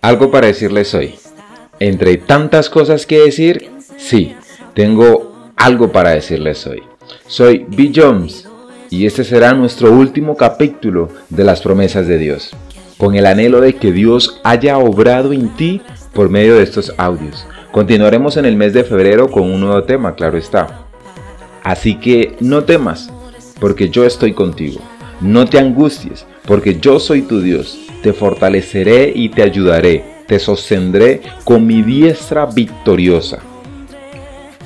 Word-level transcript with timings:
Algo 0.00 0.30
para 0.30 0.46
decirles 0.46 0.94
hoy. 0.94 1.14
Entre 1.80 2.16
tantas 2.16 2.70
cosas 2.70 3.06
que 3.06 3.20
decir, 3.20 3.70
sí, 3.96 4.34
tengo 4.74 5.50
algo 5.56 5.92
para 5.92 6.10
decirles 6.10 6.66
hoy. 6.66 6.82
Soy 7.26 7.66
B. 7.68 7.92
Jones 7.94 8.48
y 8.90 9.06
este 9.06 9.24
será 9.24 9.54
nuestro 9.54 9.90
último 9.92 10.36
capítulo 10.36 11.08
de 11.30 11.44
las 11.44 11.60
promesas 11.60 12.06
de 12.06 12.18
Dios, 12.18 12.54
con 12.96 13.14
el 13.14 13.26
anhelo 13.26 13.60
de 13.60 13.74
que 13.76 13.92
Dios 13.92 14.40
haya 14.44 14.78
obrado 14.78 15.32
en 15.32 15.48
ti 15.56 15.82
por 16.12 16.28
medio 16.28 16.56
de 16.56 16.62
estos 16.62 16.94
audios. 16.96 17.46
Continuaremos 17.72 18.36
en 18.36 18.44
el 18.44 18.56
mes 18.56 18.72
de 18.72 18.84
febrero 18.84 19.30
con 19.30 19.42
un 19.42 19.60
nuevo 19.60 19.82
tema, 19.82 20.14
claro 20.14 20.38
está. 20.38 20.86
Así 21.64 21.96
que 21.96 22.36
no 22.40 22.64
temas, 22.64 23.10
porque 23.58 23.88
yo 23.88 24.04
estoy 24.04 24.32
contigo. 24.32 24.80
No 25.20 25.46
te 25.46 25.58
angusties, 25.58 26.26
porque 26.46 26.78
yo 26.80 26.98
soy 26.98 27.22
tu 27.22 27.40
Dios. 27.40 27.78
Te 28.02 28.12
fortaleceré 28.12 29.12
y 29.14 29.28
te 29.28 29.42
ayudaré. 29.42 30.04
Te 30.26 30.38
sostendré 30.38 31.20
con 31.44 31.66
mi 31.66 31.82
diestra 31.82 32.46
victoriosa. 32.46 33.38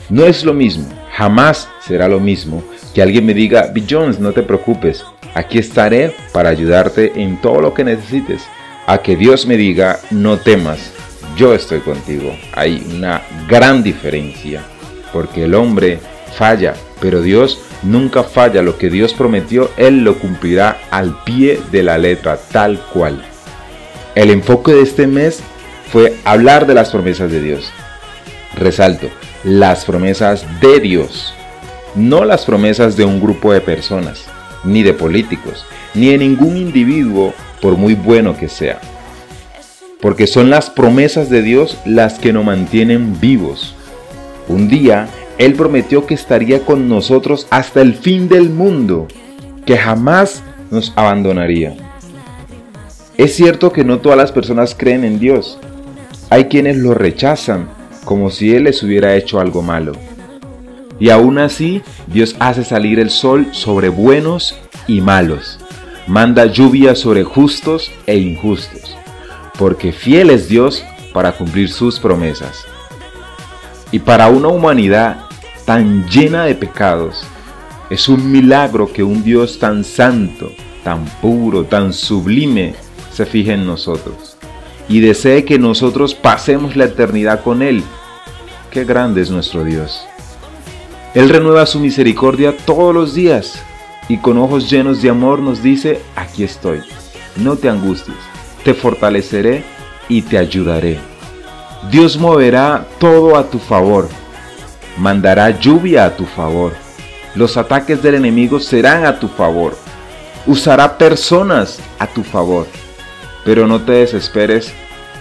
No 0.08 0.24
es 0.24 0.44
lo 0.44 0.54
mismo, 0.54 0.88
jamás 1.12 1.68
será 1.80 2.08
lo 2.08 2.20
mismo 2.20 2.62
que 2.94 3.02
alguien 3.02 3.26
me 3.26 3.34
diga, 3.34 3.70
B. 3.72 3.84
Jones, 3.88 4.18
no 4.18 4.32
te 4.32 4.42
preocupes, 4.42 5.04
aquí 5.34 5.58
estaré 5.58 6.12
para 6.32 6.48
ayudarte 6.48 7.12
en 7.22 7.40
todo 7.40 7.60
lo 7.60 7.74
que 7.74 7.84
necesites. 7.84 8.42
A 8.86 8.98
que 8.98 9.16
Dios 9.16 9.46
me 9.46 9.56
diga, 9.56 10.00
no 10.10 10.38
temas, 10.38 10.92
yo 11.36 11.54
estoy 11.54 11.80
contigo. 11.80 12.34
Hay 12.54 12.84
una 12.96 13.22
gran 13.48 13.82
diferencia, 13.82 14.62
porque 15.12 15.44
el 15.44 15.54
hombre 15.54 16.00
falla, 16.36 16.74
pero 17.00 17.20
Dios 17.20 17.60
nunca 17.82 18.24
falla. 18.24 18.62
Lo 18.62 18.78
que 18.78 18.90
Dios 18.90 19.14
prometió, 19.14 19.70
Él 19.76 20.04
lo 20.04 20.18
cumplirá 20.18 20.80
al 20.90 21.22
pie 21.24 21.60
de 21.70 21.82
la 21.82 21.98
letra, 21.98 22.38
tal 22.50 22.80
cual. 22.92 23.22
El 24.14 24.30
enfoque 24.30 24.72
de 24.72 24.82
este 24.82 25.06
mes 25.06 25.40
fue 25.92 26.16
hablar 26.24 26.66
de 26.66 26.74
las 26.74 26.90
promesas 26.90 27.30
de 27.30 27.40
Dios. 27.40 27.70
Resalto, 28.54 29.08
las 29.44 29.84
promesas 29.84 30.44
de 30.60 30.80
Dios, 30.80 31.34
no 31.94 32.24
las 32.24 32.44
promesas 32.44 32.96
de 32.96 33.04
un 33.04 33.20
grupo 33.20 33.52
de 33.52 33.60
personas, 33.60 34.24
ni 34.64 34.82
de 34.82 34.92
políticos, 34.92 35.64
ni 35.94 36.08
de 36.08 36.18
ningún 36.18 36.56
individuo, 36.56 37.32
por 37.60 37.76
muy 37.76 37.94
bueno 37.94 38.36
que 38.36 38.48
sea. 38.48 38.80
Porque 40.00 40.26
son 40.26 40.50
las 40.50 40.70
promesas 40.70 41.28
de 41.28 41.42
Dios 41.42 41.78
las 41.84 42.18
que 42.18 42.32
nos 42.32 42.44
mantienen 42.44 43.18
vivos. 43.20 43.74
Un 44.48 44.68
día 44.68 45.08
Él 45.38 45.54
prometió 45.54 46.04
que 46.04 46.14
estaría 46.14 46.64
con 46.64 46.88
nosotros 46.88 47.46
hasta 47.50 47.80
el 47.80 47.94
fin 47.94 48.28
del 48.28 48.50
mundo, 48.50 49.06
que 49.64 49.78
jamás 49.78 50.42
nos 50.70 50.92
abandonaría. 50.96 51.76
Es 53.16 53.34
cierto 53.34 53.72
que 53.72 53.84
no 53.84 53.98
todas 53.98 54.18
las 54.18 54.32
personas 54.32 54.74
creen 54.76 55.04
en 55.04 55.18
Dios. 55.20 55.58
Hay 56.30 56.44
quienes 56.44 56.76
lo 56.76 56.92
rechazan 56.94 57.68
como 58.04 58.30
si 58.30 58.54
Él 58.54 58.64
les 58.64 58.82
hubiera 58.82 59.14
hecho 59.14 59.38
algo 59.38 59.62
malo. 59.62 59.92
Y 61.00 61.10
aún 61.10 61.38
así, 61.38 61.82
Dios 62.08 62.34
hace 62.40 62.64
salir 62.64 62.98
el 62.98 63.10
sol 63.10 63.48
sobre 63.52 63.88
buenos 63.88 64.58
y 64.88 65.00
malos. 65.00 65.58
Manda 66.08 66.46
lluvia 66.46 66.96
sobre 66.96 67.22
justos 67.22 67.92
e 68.06 68.16
injustos. 68.18 68.96
Porque 69.58 69.92
fiel 69.92 70.30
es 70.30 70.48
Dios 70.48 70.84
para 71.12 71.32
cumplir 71.32 71.70
sus 71.70 72.00
promesas. 72.00 72.64
Y 73.92 74.00
para 74.00 74.28
una 74.28 74.48
humanidad 74.48 75.27
tan 75.68 76.08
llena 76.08 76.44
de 76.44 76.54
pecados, 76.54 77.22
es 77.90 78.08
un 78.08 78.32
milagro 78.32 78.90
que 78.90 79.02
un 79.02 79.22
Dios 79.22 79.58
tan 79.58 79.84
santo, 79.84 80.50
tan 80.82 81.04
puro, 81.20 81.64
tan 81.64 81.92
sublime, 81.92 82.74
se 83.12 83.26
fije 83.26 83.52
en 83.52 83.66
nosotros 83.66 84.38
y 84.88 85.00
desee 85.00 85.44
que 85.44 85.58
nosotros 85.58 86.14
pasemos 86.14 86.74
la 86.74 86.86
eternidad 86.86 87.42
con 87.42 87.60
Él. 87.60 87.84
Qué 88.70 88.86
grande 88.86 89.20
es 89.20 89.30
nuestro 89.30 89.62
Dios. 89.62 90.00
Él 91.12 91.28
renueva 91.28 91.66
su 91.66 91.80
misericordia 91.80 92.56
todos 92.56 92.94
los 92.94 93.12
días 93.12 93.62
y 94.08 94.16
con 94.16 94.38
ojos 94.38 94.70
llenos 94.70 95.02
de 95.02 95.10
amor 95.10 95.40
nos 95.40 95.62
dice, 95.62 96.00
aquí 96.16 96.44
estoy, 96.44 96.80
no 97.36 97.56
te 97.56 97.68
angusties, 97.68 98.16
te 98.64 98.72
fortaleceré 98.72 99.64
y 100.08 100.22
te 100.22 100.38
ayudaré. 100.38 100.98
Dios 101.90 102.16
moverá 102.16 102.86
todo 102.98 103.36
a 103.36 103.50
tu 103.50 103.58
favor, 103.58 104.08
mandará 104.98 105.50
lluvia 105.50 106.04
a 106.04 106.16
tu 106.16 106.26
favor, 106.26 106.72
los 107.34 107.56
ataques 107.56 108.02
del 108.02 108.16
enemigo 108.16 108.60
serán 108.60 109.06
a 109.06 109.18
tu 109.18 109.28
favor, 109.28 109.76
usará 110.46 110.98
personas 110.98 111.78
a 111.98 112.06
tu 112.06 112.24
favor, 112.24 112.66
pero 113.44 113.66
no 113.66 113.80
te 113.80 113.92
desesperes 113.92 114.72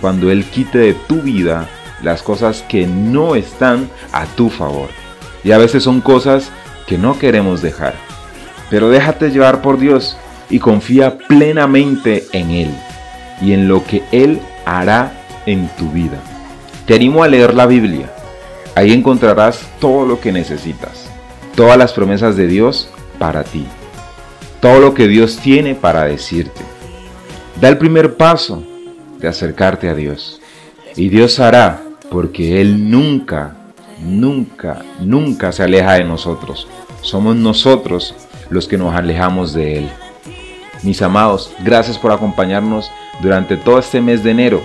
cuando 0.01 0.31
Él 0.31 0.45
quite 0.45 0.77
de 0.77 0.93
tu 0.93 1.21
vida 1.21 1.67
las 2.01 2.21
cosas 2.21 2.63
que 2.67 2.85
no 2.85 3.35
están 3.35 3.89
a 4.11 4.25
tu 4.25 4.49
favor. 4.49 4.89
Y 5.43 5.51
a 5.51 5.57
veces 5.57 5.83
son 5.83 6.01
cosas 6.01 6.49
que 6.87 6.97
no 6.97 7.17
queremos 7.17 7.61
dejar. 7.61 7.93
Pero 8.69 8.89
déjate 8.89 9.31
llevar 9.31 9.61
por 9.61 9.79
Dios 9.79 10.17
y 10.49 10.59
confía 10.59 11.17
plenamente 11.17 12.27
en 12.33 12.51
Él 12.51 12.71
y 13.41 13.53
en 13.53 13.67
lo 13.67 13.83
que 13.83 14.03
Él 14.11 14.39
hará 14.65 15.11
en 15.45 15.69
tu 15.77 15.89
vida. 15.91 16.17
Te 16.85 16.95
animo 16.95 17.23
a 17.23 17.27
leer 17.27 17.53
la 17.53 17.65
Biblia. 17.65 18.11
Ahí 18.77 18.93
encontrarás 18.93 19.67
todo 19.79 20.05
lo 20.05 20.19
que 20.19 20.31
necesitas. 20.31 21.09
Todas 21.55 21.79
las 21.79 21.93
promesas 21.93 22.37
de 22.37 22.45
Dios 22.45 22.87
para 23.17 23.43
ti. 23.43 23.65
Todo 24.61 24.79
lo 24.79 24.93
que 24.93 25.07
Dios 25.07 25.37
tiene 25.37 25.73
para 25.73 26.03
decirte. 26.03 26.61
Da 27.59 27.69
el 27.69 27.79
primer 27.79 28.17
paso 28.17 28.61
de 29.17 29.27
acercarte 29.27 29.89
a 29.89 29.95
Dios. 29.95 30.39
Y 30.95 31.09
Dios 31.09 31.39
hará 31.39 31.81
porque 32.11 32.61
Él 32.61 32.91
nunca, 32.91 33.55
nunca, 33.99 34.85
nunca 34.99 35.51
se 35.51 35.63
aleja 35.63 35.93
de 35.93 36.03
nosotros. 36.03 36.67
Somos 37.01 37.35
nosotros 37.35 38.13
los 38.51 38.67
que 38.67 38.77
nos 38.77 38.93
alejamos 38.93 39.53
de 39.53 39.79
Él. 39.79 39.89
Mis 40.83 41.01
amados, 41.01 41.51
gracias 41.63 41.97
por 41.97 42.11
acompañarnos 42.11 42.91
durante 43.23 43.57
todo 43.57 43.79
este 43.79 44.01
mes 44.01 44.23
de 44.23 44.29
enero. 44.29 44.61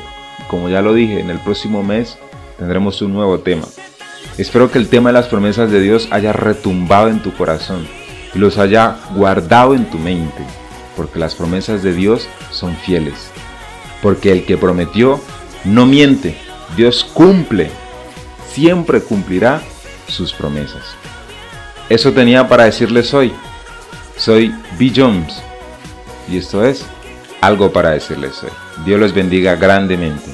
Como 0.49 0.69
ya 0.69 0.83
lo 0.83 0.93
dije, 0.93 1.19
en 1.21 1.31
el 1.31 1.39
próximo 1.39 1.83
mes 1.83 2.19
tendremos 2.59 3.01
un 3.01 3.15
nuevo 3.15 3.39
tema. 3.41 3.65
Espero 4.39 4.71
que 4.71 4.79
el 4.79 4.89
tema 4.89 5.11
de 5.11 5.15
las 5.15 5.29
promesas 5.29 5.71
de 5.71 5.81
Dios 5.81 6.09
haya 6.11 6.33
retumbado 6.33 7.09
en 7.09 7.23
tu 7.23 7.33
corazón 7.35 7.87
y 8.35 8.39
los 8.39 8.59
haya 8.59 8.97
guardado 9.15 9.75
en 9.75 9.91
tu 9.91 9.99
mente, 9.99 10.43
porque 10.97 11.19
las 11.19 11.35
promesas 11.35 11.83
de 11.83 11.93
Dios 11.93 12.29
son 12.51 12.77
fieles. 12.77 13.31
Porque 14.01 14.33
el 14.33 14.45
que 14.45 14.57
prometió 14.57 15.21
no 15.65 15.87
miente, 15.87 16.37
Dios 16.77 17.05
cumple, 17.13 17.71
siempre 18.53 19.01
cumplirá 19.01 19.63
sus 20.09 20.33
promesas. 20.33 20.83
Eso 21.89 22.13
tenía 22.13 22.49
para 22.49 22.65
decirles 22.65 23.13
hoy. 23.13 23.33
Soy 24.17 24.55
B. 24.79 24.93
Jones 24.95 25.43
y 26.29 26.39
esto 26.39 26.65
es 26.65 26.85
algo 27.41 27.73
para 27.73 27.91
decirles 27.91 28.43
hoy. 28.43 28.51
Dios 28.85 29.01
los 29.01 29.13
bendiga 29.13 29.57
grandemente. 29.57 30.31